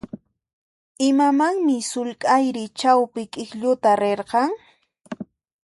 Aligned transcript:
Imamanmi 1.07 1.75
sullk'ayri 1.89 2.63
chawpi 2.79 3.21
k'iklluta 3.33 3.91
rirqan? 4.01 4.49